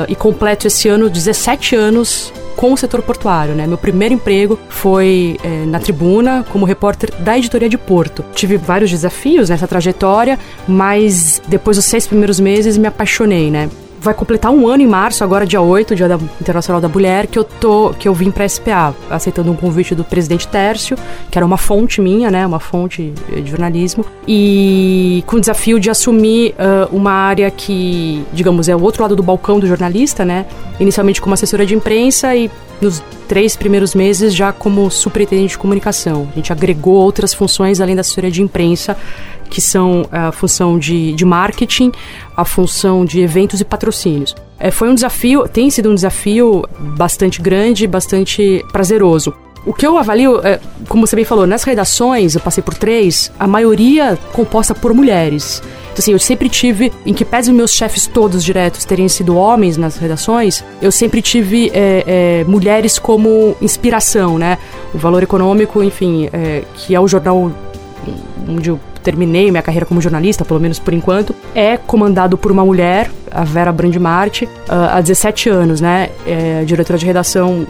[0.09, 3.69] e completo esse ano 17 anos com o setor portuário, né?
[3.69, 8.25] Meu primeiro emprego foi é, na tribuna como repórter da editoria de Porto.
[8.35, 13.71] Tive vários desafios nessa trajetória, mas depois dos seis primeiros meses me apaixonei, né?
[14.01, 17.39] Vai completar um ano em março, agora dia 8, Dia da Internacional da Mulher, que
[17.39, 20.97] eu tô que eu vim para SPA, aceitando um convite do presidente Tércio,
[21.31, 25.91] que era uma fonte minha, né, uma fonte de jornalismo, e com o desafio de
[25.91, 30.47] assumir uh, uma área que, digamos, é o outro lado do balcão do jornalista, né?
[30.79, 36.29] Inicialmente como assessora de imprensa e nos três primeiros meses já como superintendente de comunicação.
[36.33, 38.97] A gente agregou outras funções além da assessoria de imprensa
[39.49, 41.93] que são a função de, de marketing,
[42.37, 44.35] a função de eventos e patrocínios.
[44.59, 49.33] É, foi um desafio, tem sido um desafio bastante grande, bastante prazeroso.
[49.67, 50.59] O que eu avalio, é,
[50.89, 55.63] como você bem falou, nas redações, eu passei por três, a maioria composta por mulheres.
[55.85, 59.37] Então, assim, eu sempre tive, em que pese os meus chefes todos diretos terem sido
[59.37, 64.59] homens nas redações, eu sempre tive é, é, mulheres como inspiração, né?
[64.95, 67.53] O Valor Econômico, enfim, é, que é o jornal
[68.49, 72.63] onde eu terminei minha carreira como jornalista, pelo menos por enquanto, é comandado por uma
[72.63, 74.49] mulher, a Vera Brandmart, uh,
[74.93, 76.11] há 17 anos, né?
[76.27, 77.67] É diretora de redação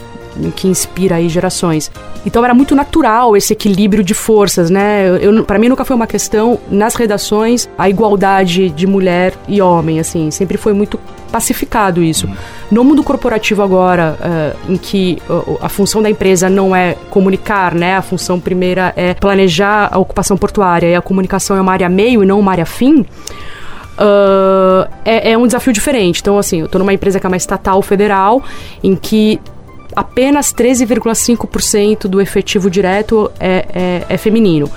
[0.57, 1.91] que inspira aí gerações.
[2.27, 5.09] Então era muito natural esse equilíbrio de forças, né?
[5.21, 10.01] Eu, para mim nunca foi uma questão nas redações a igualdade de mulher e homem,
[10.01, 10.99] assim, sempre foi muito
[11.31, 12.29] pacificado isso.
[12.71, 17.75] No mundo corporativo agora, uh, em que uh, a função da empresa não é comunicar,
[17.75, 17.97] né?
[17.97, 22.23] A função primeira é planejar a ocupação portuária e a comunicação é uma área meio
[22.23, 23.01] e não uma área fim.
[23.01, 26.21] Uh, é, é, um desafio diferente.
[26.21, 28.43] Então, assim, eu estou numa empresa que é uma estatal federal,
[28.85, 29.41] em que
[29.99, 33.67] apenas 13,5% do efetivo direto é,
[34.09, 34.71] é, é feminino.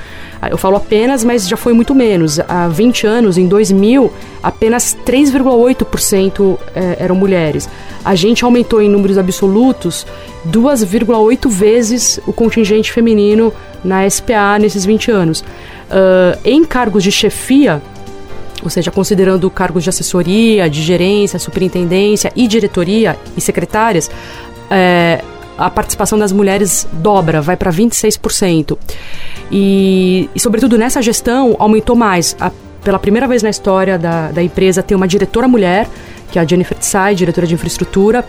[0.49, 2.39] Eu falo apenas, mas já foi muito menos.
[2.39, 7.69] Há 20 anos, em 2000, apenas 3,8% é, eram mulheres.
[8.03, 10.07] A gente aumentou em números absolutos
[10.49, 13.53] 2,8 vezes o contingente feminino
[13.83, 15.41] na SPA nesses 20 anos.
[15.41, 17.79] Uh, em cargos de chefia,
[18.63, 24.09] ou seja, considerando cargos de assessoria, de gerência, superintendência e diretoria e secretárias,
[24.71, 25.21] é,
[25.57, 28.77] a participação das mulheres dobra, vai para 26%.
[29.51, 32.35] E, e, sobretudo, nessa gestão, aumentou mais.
[32.39, 32.51] A,
[32.83, 35.87] pela primeira vez na história da, da empresa, tem uma diretora mulher,
[36.31, 38.25] que é a Jennifer Tsai, diretora de infraestrutura.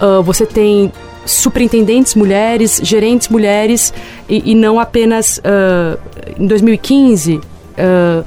[0.00, 0.90] Uh, você tem
[1.26, 3.92] superintendentes mulheres, gerentes mulheres,
[4.28, 5.98] e, e não apenas uh,
[6.38, 8.24] em 2015, uh,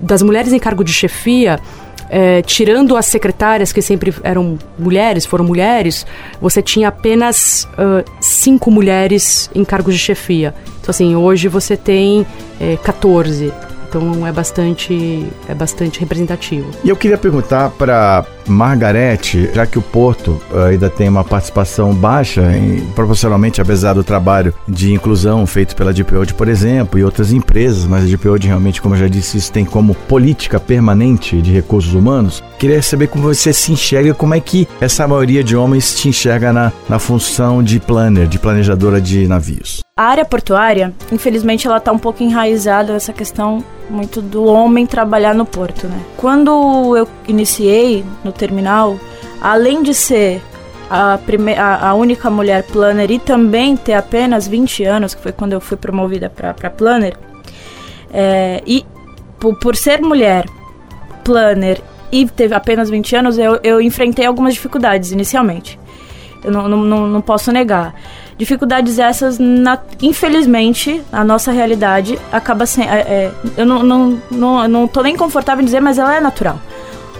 [0.00, 1.60] das mulheres em cargo de chefia,
[2.12, 6.06] é, tirando as secretárias, que sempre eram mulheres, foram mulheres,
[6.38, 10.54] você tinha apenas uh, cinco mulheres em cargos de chefia.
[10.78, 12.26] Então, assim, hoje você tem
[12.60, 13.50] é, 14.
[13.92, 16.66] Então é bastante, é bastante representativo.
[16.82, 21.92] E eu queria perguntar para Margarete, já que o Porto uh, ainda tem uma participação
[21.92, 27.34] baixa, em, proporcionalmente apesar do trabalho de inclusão feito pela DPOD, por exemplo, e outras
[27.34, 31.52] empresas, mas a DPOD realmente, como eu já disse, isso tem como política permanente de
[31.52, 32.42] recursos humanos.
[32.58, 36.50] Queria saber como você se enxerga, como é que essa maioria de homens te enxerga
[36.50, 39.81] na, na função de planner, de planejadora de navios.
[39.94, 45.34] A área portuária, infelizmente, ela está um pouco enraizada nessa questão muito do homem trabalhar
[45.34, 46.00] no porto, né?
[46.16, 48.98] Quando eu iniciei no terminal,
[49.38, 50.40] além de ser
[50.88, 51.18] a,
[51.58, 55.60] a, a única mulher planner e também ter apenas 20 anos, que foi quando eu
[55.60, 57.14] fui promovida para planner,
[58.10, 58.86] é, e
[59.38, 60.46] por, por ser mulher
[61.22, 65.78] planner e teve apenas 20 anos, eu, eu enfrentei algumas dificuldades inicialmente.
[66.42, 67.94] Eu não, não, não posso negar.
[68.42, 72.88] Dificuldades essas, na, infelizmente, a nossa realidade acaba sendo.
[72.88, 76.20] É, é, eu não, não, não, não tô nem confortável em dizer, mas ela é
[76.20, 76.58] natural.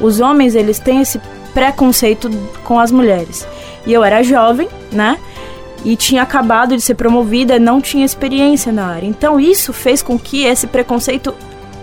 [0.00, 1.20] Os homens, eles têm esse
[1.54, 2.28] preconceito
[2.64, 3.46] com as mulheres.
[3.86, 5.16] E eu era jovem, né?
[5.84, 9.06] E tinha acabado de ser promovida, não tinha experiência na área.
[9.06, 11.32] Então isso fez com que esse preconceito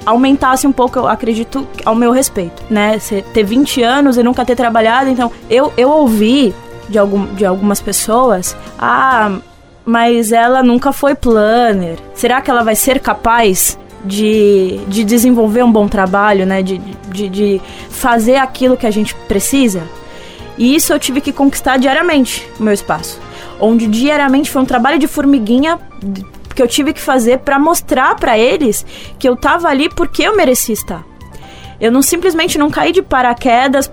[0.05, 2.99] aumentasse um pouco, eu acredito, ao meu respeito, né?
[3.33, 6.53] Ter 20 anos e nunca ter trabalhado, então eu, eu ouvi
[6.89, 9.39] de, algum, de algumas pessoas, ah,
[9.85, 11.97] mas ela nunca foi planner.
[12.13, 16.61] Será que ela vai ser capaz de, de desenvolver um bom trabalho, né?
[16.61, 19.83] De, de, de fazer aquilo que a gente precisa?
[20.57, 23.19] E isso eu tive que conquistar diariamente, o meu espaço.
[23.59, 25.79] Onde diariamente foi um trabalho de formiguinha
[26.53, 28.85] que eu tive que fazer para mostrar para eles
[29.17, 31.05] que eu tava ali porque eu merecia estar.
[31.79, 33.89] Eu não simplesmente não caí de paraquedas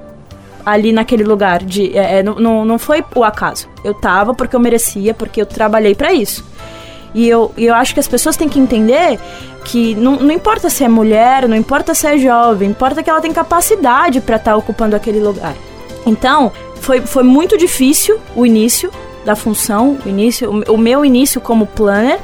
[0.67, 1.63] ali naquele lugar.
[1.63, 3.69] De, é, é não, não foi o acaso.
[3.85, 6.45] Eu tava porque eu merecia, porque eu trabalhei para isso.
[7.15, 9.19] E eu, eu acho que as pessoas têm que entender
[9.65, 13.21] que não, não importa se é mulher, não importa se é jovem, importa que ela
[13.21, 15.55] tem capacidade para estar tá ocupando aquele lugar.
[16.05, 18.91] Então, foi, foi muito difícil o início
[19.25, 22.19] da função, o, início, o, o meu início como planner,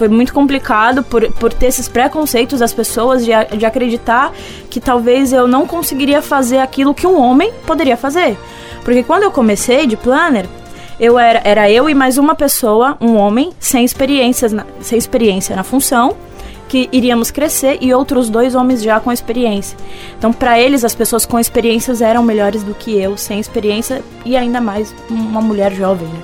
[0.00, 4.32] foi muito complicado por, por ter esses preconceitos das pessoas de, de acreditar
[4.70, 8.38] que talvez eu não conseguiria fazer aquilo que um homem poderia fazer.
[8.82, 10.46] Porque quando eu comecei de planner,
[10.98, 15.54] eu era, era eu e mais uma pessoa, um homem, sem, experiências na, sem experiência
[15.54, 16.16] na função,
[16.66, 19.76] que iríamos crescer e outros dois homens já com experiência.
[20.18, 24.34] Então, para eles, as pessoas com experiências eram melhores do que eu, sem experiência e
[24.34, 26.08] ainda mais uma mulher jovem.
[26.08, 26.22] Né?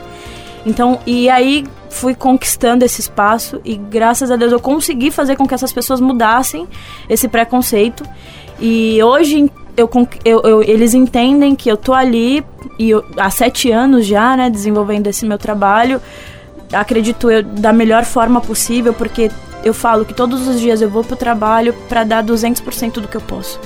[0.64, 5.48] Então, e aí fui conquistando esse espaço e graças a Deus eu consegui fazer com
[5.48, 6.68] que essas pessoas mudassem
[7.08, 8.04] esse preconceito.
[8.60, 9.90] E hoje eu,
[10.24, 12.44] eu, eu, eles entendem que eu tô ali
[12.78, 16.00] e eu, há sete anos já, né, desenvolvendo esse meu trabalho.
[16.70, 19.30] Acredito eu da melhor forma possível, porque
[19.64, 23.16] eu falo que todos os dias eu vou pro trabalho para dar 200% do que
[23.16, 23.58] eu posso.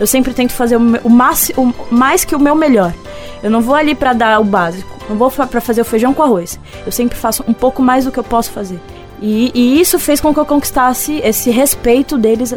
[0.00, 2.94] Eu sempre tento fazer o, o, máximo, mais que o meu melhor.
[3.42, 4.88] Eu não vou ali para dar o básico.
[5.08, 6.58] Não vou para fazer o feijão com arroz.
[6.86, 8.80] Eu sempre faço um pouco mais do que eu posso fazer.
[9.20, 12.54] E, e, isso fez com que eu conquistasse esse respeito deles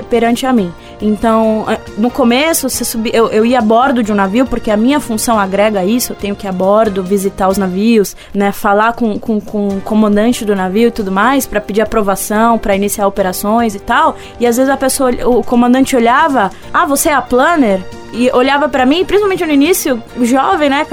[0.00, 0.72] perante a mim.
[1.00, 1.66] Então,
[1.98, 5.38] no começo, subi, eu, eu ia a bordo de um navio, porque a minha função
[5.38, 9.40] agrega isso, eu tenho que ir a bordo, visitar os navios, né, falar com, com,
[9.40, 13.80] com o comandante do navio e tudo mais, para pedir aprovação, para iniciar operações e
[13.80, 14.16] tal.
[14.38, 17.80] E às vezes a pessoa, o comandante olhava, ah, você é a planner?
[18.12, 20.86] E olhava para mim, principalmente no início, jovem, né?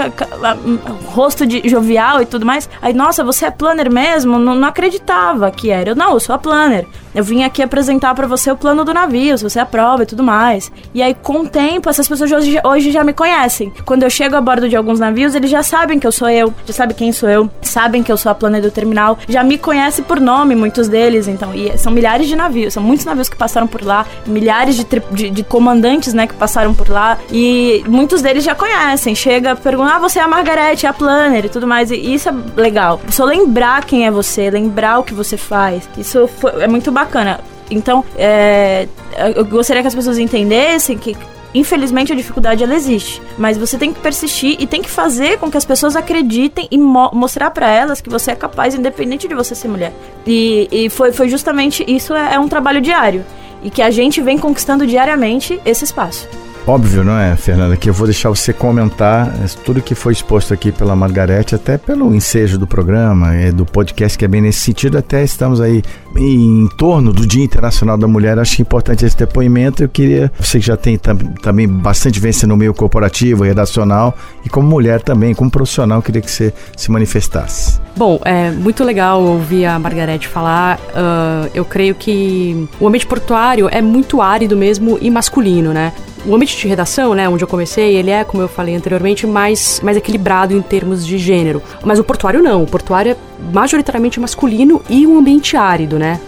[1.08, 2.70] rosto de jovial e tudo mais.
[2.82, 4.40] Aí, nossa, você é planner mesmo?
[4.40, 5.92] Não, não acreditava que era.
[5.92, 6.88] Eu, não, eu sou a planner.
[7.14, 10.24] Eu vim aqui apresentar para você o plano do navio, se você aprova e tudo
[10.24, 10.72] mais.
[10.94, 13.74] E aí, com o tempo, essas pessoas hoje, hoje já me conhecem.
[13.84, 16.54] Quando eu chego a bordo de alguns navios, eles já sabem que eu sou eu,
[16.66, 19.58] já sabem quem sou eu, sabem que eu sou a planner do terminal, já me
[19.58, 21.54] conhecem por nome, muitos deles, então.
[21.54, 25.30] E são milhares de navios, são muitos navios que passaram por lá, milhares de, de,
[25.32, 27.09] de comandantes, né, que passaram por lá.
[27.32, 29.16] E muitos deles já conhecem.
[29.16, 31.92] Chega, pergunta, ah, você é a Margarete, é a Planner e tudo mais.
[31.92, 33.00] E isso é legal.
[33.10, 35.90] Só lembrar quem é você, lembrar o que você faz.
[35.98, 37.40] Isso foi, é muito bacana.
[37.72, 38.88] Então, é,
[39.36, 41.16] eu gostaria que as pessoas entendessem que
[41.54, 45.50] infelizmente a dificuldade ela existe, mas você tem que persistir e tem que fazer com
[45.50, 49.34] que as pessoas acreditem e mo mostrar para elas que você é capaz, independente de
[49.34, 49.94] você ser mulher.
[50.26, 53.26] E, e foi, foi justamente isso é, é um trabalho diário
[53.64, 56.28] e que a gente vem conquistando diariamente esse espaço.
[56.70, 59.34] Óbvio, não é, Fernanda, que eu vou deixar você comentar
[59.66, 64.24] tudo que foi exposto aqui pela Margarete, até pelo ensejo do programa, do podcast, que
[64.24, 64.96] é bem nesse sentido.
[64.96, 65.82] Até estamos aí
[66.16, 68.38] em torno do Dia Internacional da Mulher.
[68.38, 69.82] Acho importante esse depoimento.
[69.82, 74.50] Eu queria, você que já tem tam, também bastante vivência no meio corporativo, redacional, e
[74.50, 77.80] como mulher também, como profissional, queria que você se manifestasse.
[77.98, 80.78] Bom, é muito legal ouvir a Margarete falar.
[80.78, 85.94] Uh, eu creio que o ambiente portuário é muito árido mesmo e masculino, né?
[86.26, 89.80] O ambiente de redação, né, onde eu comecei, ele é, como eu falei anteriormente, mais,
[89.82, 91.62] mais equilibrado em termos de gênero.
[91.84, 92.64] Mas o portuário não.
[92.64, 93.16] O portuário é
[93.54, 96.20] majoritariamente masculino e um ambiente árido, né?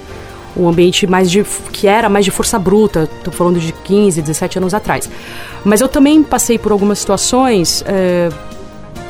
[0.56, 4.58] Um ambiente mais de que era mais de força bruta, tô falando de 15, 17
[4.58, 5.10] anos atrás.
[5.64, 8.30] Mas eu também passei por algumas situações é,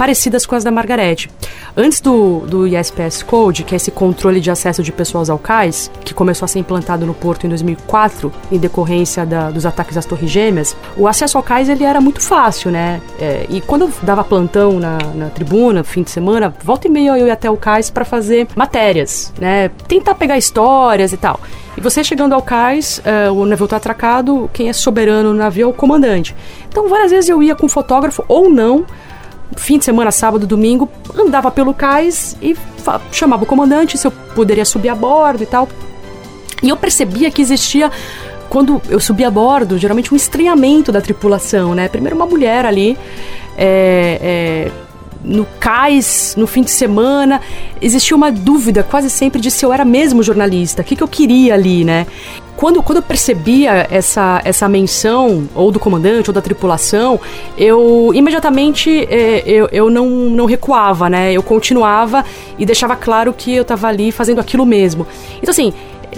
[0.02, 1.30] parecidas com as da Margarete.
[1.78, 5.92] Antes do, do ISPS Code, que é esse controle de acesso de pessoas ao cais,
[6.04, 10.04] que começou a ser implantado no Porto em 2004, em decorrência da, dos ataques às
[10.04, 13.00] Torres Gêmeas, o acesso ao cais ele era muito fácil, né?
[13.20, 17.16] É, e quando eu dava plantão na, na tribuna, fim de semana, volta e meia
[17.20, 19.70] eu ia até o cais para fazer matérias, né?
[19.88, 21.40] Tentar pegar histórias e tal.
[21.78, 25.66] E você chegando ao cais, uh, o navio está atracado, quem é soberano no navio
[25.66, 26.36] é o comandante.
[26.68, 28.86] Então, várias vezes eu ia com fotógrafo ou não,
[29.56, 32.56] fim de semana, sábado, domingo, andava pelo cais e
[33.12, 35.68] chamava o comandante se eu poderia subir a bordo e tal.
[36.64, 37.92] E eu percebia que existia
[38.50, 41.88] quando eu subia a bordo, geralmente um estranhamento da tripulação, né?
[41.88, 42.98] Primeiro uma mulher ali,
[43.58, 44.72] é, é,
[45.24, 47.40] no cais, no fim de semana,
[47.82, 51.08] existia uma dúvida quase sempre de se eu era mesmo jornalista, o que, que eu
[51.08, 52.06] queria ali, né?
[52.56, 57.20] Quando, quando eu percebia essa, essa menção, ou do comandante, ou da tripulação,
[57.58, 61.34] eu imediatamente é, eu, eu não, não recuava, né?
[61.34, 62.24] Eu continuava
[62.58, 65.08] e deixava claro que eu estava ali fazendo aquilo mesmo.
[65.42, 65.74] Então, assim,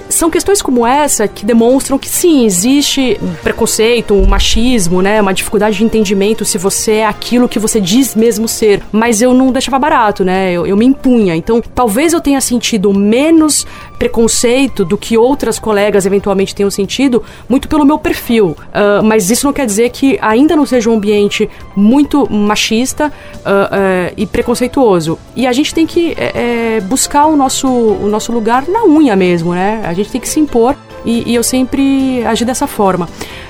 [0.10, 5.22] são questões como essa que demonstram que sim, existe um preconceito, um machismo, né?
[5.22, 8.82] Uma dificuldade de entendimento se você é aquilo que você diz mesmo ser.
[8.92, 10.52] Mas eu não deixava barato, né?
[10.52, 11.36] Eu, eu me impunha.
[11.36, 13.66] Então, talvez eu tenha sentido menos
[13.98, 18.48] preconceito do que outras colegas eventualmente tenham sentido, muito pelo meu perfil.
[18.50, 23.40] Uh, mas isso não quer dizer que ainda não seja um ambiente muito machista uh,
[23.40, 25.18] uh, e preconceituoso.
[25.36, 29.54] E a gente tem que é, buscar o nosso, o nosso lugar na unha mesmo,
[29.54, 29.82] né?
[29.84, 33.08] A gente tem que se impor e, e, eu sempre agi dessa forma.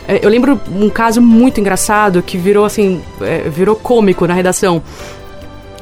[0.07, 4.81] É, eu lembro um caso muito engraçado que virou assim, é, virou cômico na redação.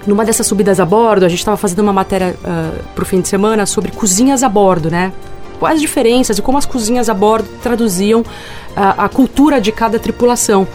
[0.06, 3.28] Numa dessas subidas a bordo, a gente estava fazendo uma matéria uh, pro fim de
[3.28, 5.14] semana sobre cozinhas a bordo, né?
[5.60, 8.24] Quais as diferenças e como as cozinhas a bordo traduziam
[8.76, 10.68] a, a cultura de cada tripulação.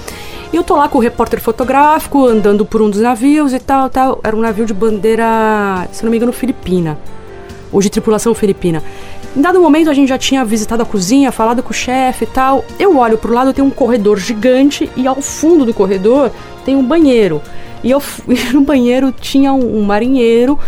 [0.53, 3.91] E eu tô lá com o repórter fotográfico, andando por um dos navios e tal,
[3.91, 4.21] tal.
[4.23, 6.97] Era um navio de bandeira, se não me engano, filipina.
[7.73, 8.83] Ou de tripulação filipina.
[9.37, 12.27] Em dado momento a gente já tinha visitado a cozinha, falado com o chefe e
[12.27, 12.65] tal.
[12.79, 16.31] Eu olho pro lado, tem um corredor gigante e ao fundo do corredor
[16.65, 17.43] tem um banheiro.
[17.85, 18.03] E eu,
[18.55, 20.59] no banheiro tinha um, um marinheiro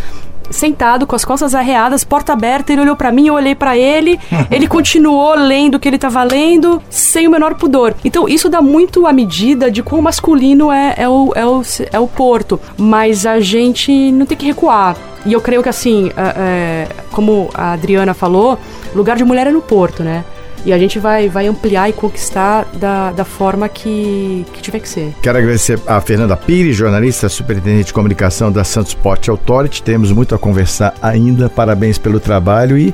[0.51, 4.21] sentado com as costas arreadas, porta aberta, ele olhou para mim, eu olhei para ele,
[4.51, 7.95] ele continuou lendo o que ele estava lendo, sem o menor pudor.
[8.05, 11.99] Então isso dá muito a medida de quão masculino é, é, o, é, o, é
[11.99, 14.95] o porto, mas a gente não tem que recuar.
[15.27, 18.59] E eu creio que assim, é, como a Adriana falou,
[18.95, 20.25] lugar de mulher é no porto, né?
[20.65, 24.89] E a gente vai, vai ampliar e conquistar da, da forma que, que tiver que
[24.89, 25.15] ser.
[25.23, 29.83] Quero agradecer a Fernanda Pires, jornalista, superintendente de comunicação da Santos Port Authority.
[29.83, 31.49] Temos muito a conversar ainda.
[31.49, 32.93] Parabéns pelo trabalho e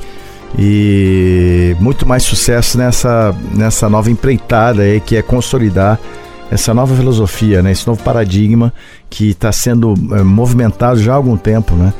[0.56, 5.98] e muito mais sucesso nessa, nessa nova empreitada aí que é consolidar
[6.50, 8.72] essa nova filosofia, né, esse novo paradigma
[9.10, 11.92] que está sendo é, movimentado já há algum tempo, né,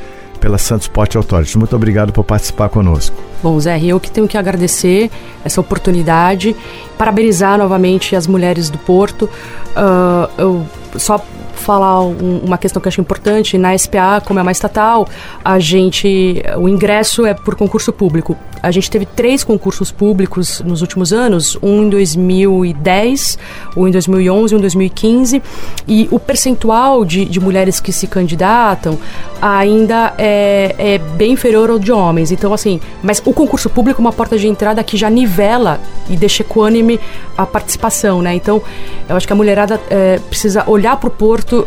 [0.45, 1.57] pela Santos Sport Authority.
[1.57, 3.15] Muito obrigado por participar conosco.
[3.41, 5.09] Bom, Zé, eu que tenho que agradecer
[5.43, 6.55] essa oportunidade,
[6.99, 9.23] parabenizar novamente as mulheres do Porto.
[9.25, 10.65] Uh, eu
[10.99, 11.19] só
[11.55, 13.57] falar um, uma questão que eu acho importante.
[13.57, 15.07] Na SPA, como é uma estatal,
[15.43, 16.41] a gente.
[16.57, 18.37] O ingresso é por concurso público.
[18.61, 23.37] A gente teve três concursos públicos nos últimos anos: um em 2010,
[23.75, 25.41] um em 2011 um em 2015.
[25.87, 28.97] E o percentual de, de mulheres que se candidatam
[29.41, 32.31] ainda é, é bem inferior ao de homens.
[32.31, 35.79] Então, assim, mas o concurso público é uma porta de entrada que já nivela
[36.09, 36.99] e deixa equânime
[37.37, 38.33] a participação, né?
[38.33, 38.61] Então,
[39.07, 41.11] eu acho que a mulherada é, precisa olhar para o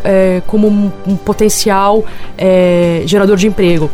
[0.03, 2.05] É, como um, um potencial
[2.37, 3.89] é, gerador de emprego.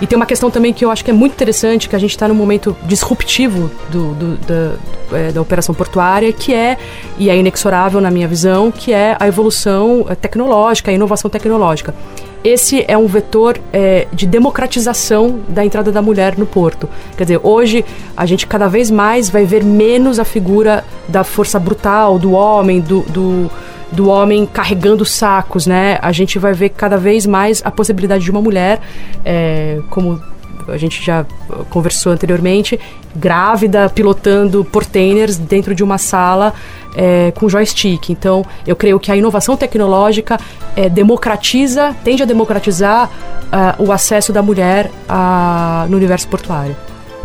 [0.00, 2.10] E tem uma questão também que eu acho que é muito interessante, que a gente
[2.10, 6.76] está num momento disruptivo do, do, da, é, da operação portuária, que é,
[7.16, 11.94] e é inexorável na minha visão, que é a evolução é, tecnológica, a inovação tecnológica.
[12.42, 16.88] Esse é um vetor é, de democratização da entrada da mulher no porto.
[17.16, 17.84] Quer dizer, hoje
[18.16, 22.80] a gente cada vez mais vai ver menos a figura da força brutal, do homem,
[22.80, 23.48] do, do
[23.92, 25.98] do homem carregando sacos, né?
[26.02, 28.80] A gente vai ver cada vez mais a possibilidade de uma mulher,
[29.24, 30.20] é, como
[30.68, 31.26] a gente já
[31.70, 32.78] conversou anteriormente,
[33.14, 36.54] grávida, pilotando portainers dentro de uma sala
[36.94, 38.10] é, com joystick.
[38.10, 40.38] Então, eu creio que a inovação tecnológica
[40.76, 46.76] é, democratiza, tende a democratizar uh, o acesso da mulher a, no universo portuário.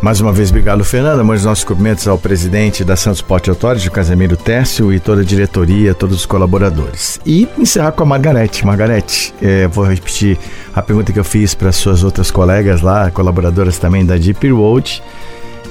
[0.02, 1.24] Mais uma vez, obrigado, Fernanda.
[1.24, 5.94] Mande nossos cumprimentos ao presidente da Santos Sport Authority, Casemiro Tércio, e toda a diretoria,
[5.94, 7.20] todos os colaboradores.
[7.26, 8.66] E encerrar com a Margarete.
[8.66, 10.38] Margarete, é, vou repetir
[10.76, 15.02] a pergunta que eu fiz para suas outras colegas lá, colaboradoras também da Deep Road.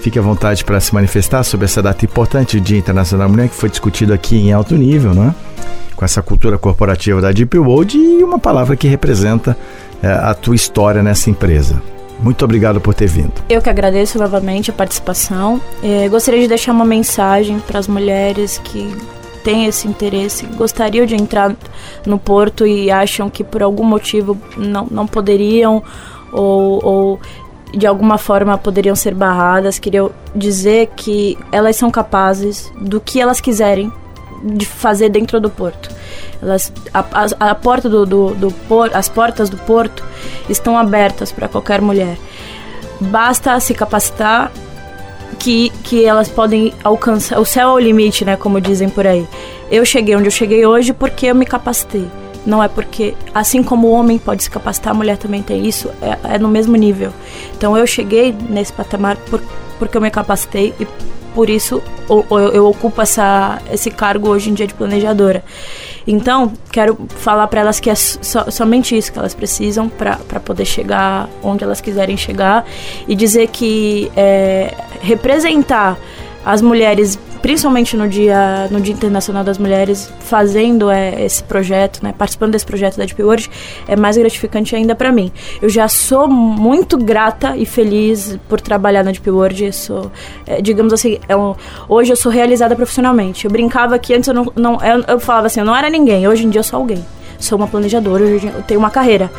[0.03, 3.49] Fique à vontade para se manifestar sobre essa data importante, o Dia Internacional da Mulher,
[3.49, 5.35] que foi discutido aqui em alto nível, né?
[5.95, 9.57] com essa cultura corporativa da Deep World e uma palavra que representa
[10.03, 11.83] é, a tua história nessa empresa.
[12.19, 13.33] Muito obrigado por ter vindo.
[13.49, 15.61] Eu que agradeço novamente a participação.
[15.83, 18.97] É, gostaria de deixar uma mensagem para as mulheres que
[19.45, 21.55] têm esse interesse, gostariam de entrar
[22.05, 25.83] no porto e acham que por algum motivo não, não poderiam
[26.33, 27.21] ou, ou
[27.73, 29.79] de alguma forma poderiam ser barradas.
[29.79, 33.93] Queria dizer que elas são capazes do que elas quiserem
[34.43, 35.89] de fazer dentro do porto.
[36.43, 40.05] Elas, a, a, a porta do, do, do por, as portas do porto
[40.49, 42.17] estão abertas para qualquer mulher.
[43.01, 44.51] Basta se capacitar
[45.39, 47.39] que, que elas podem alcançar.
[47.39, 48.37] O céu é o limite, né?
[48.37, 49.27] Como dizem por aí.
[49.71, 52.09] Eu cheguei onde eu cheguei hoje porque eu me capacitei.
[52.47, 55.91] Não é porque, assim como o homem pode se capacitar, a mulher também tem isso,
[56.01, 57.13] é, é no mesmo nível.
[57.57, 59.43] Então eu cheguei nesse patamar por,
[59.81, 60.87] porque eu me capacitei e
[61.37, 65.45] por isso eu, eu, ocupo essa, esse cargo hoje em dia de planejadora.
[66.07, 70.65] Então, quero falar para elas que é so, somente isso que elas precisam para poder
[70.65, 72.65] chegar onde elas quiserem chegar
[73.07, 74.73] e dizer que é,
[75.03, 75.99] representar
[76.43, 82.15] as mulheres principalmente no dia, no dia Internacional das Mulheres, fazendo é, esse projeto, né,
[82.17, 83.51] participando desse projeto da Deep World,
[83.87, 85.31] é mais gratificante ainda para mim.
[85.61, 89.73] Eu já sou muito grata e feliz por trabalhar na Deep World.
[89.73, 90.11] Sou,
[90.47, 91.55] é, digamos assim, é um,
[91.89, 93.45] hoje eu sou realizada profissionalmente.
[93.45, 96.27] Eu brincava que antes eu não, não eu, eu falava assim, eu não era ninguém.
[96.27, 97.05] Hoje em dia eu sou alguém
[97.39, 99.31] sou uma planejadora, eu tenho uma carreira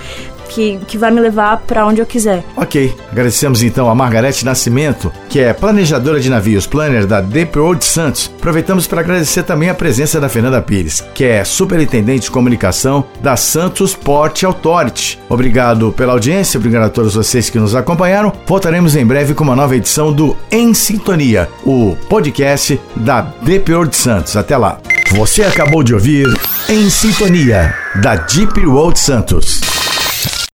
[0.47, 2.43] que, que vai me levar para onde eu quiser.
[2.55, 7.83] Ok, agradecemos então a Margarete Nascimento, que é planejadora de navios, planner da Deep Road
[7.83, 8.31] Santos.
[8.37, 13.35] Aproveitamos para agradecer também a presença da Fernanda Pires, que é superintendente de comunicação da
[13.35, 15.19] Santos Port Authority.
[15.29, 18.31] Obrigado pela audiência, obrigado a todos vocês que nos acompanharam.
[18.45, 23.95] Voltaremos em breve com uma nova edição do Em Sintonia, o podcast da Deep Road
[23.95, 24.35] Santos.
[24.35, 24.79] Até lá.
[25.11, 26.27] Você acabou de ouvir
[26.69, 29.76] Em Sintonia, da Deep Road Santos.